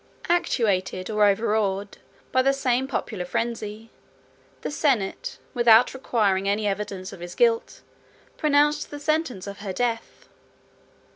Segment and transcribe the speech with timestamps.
[0.29, 1.99] Actuated, or overawed,
[2.31, 3.91] by the same popular frenzy,
[4.61, 7.81] the senate, without requiring any evidence of his guilt,
[8.35, 10.27] pronounced the sentence of her death.